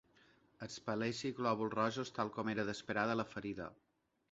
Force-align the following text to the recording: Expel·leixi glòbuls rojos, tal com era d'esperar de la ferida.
Expel·leixi 0.67 1.31
glòbuls 1.41 1.75
rojos, 1.75 2.13
tal 2.17 2.33
com 2.39 2.51
era 2.57 2.67
d'esperar 2.71 3.07
de 3.13 3.21
la 3.21 3.29
ferida. 3.37 3.71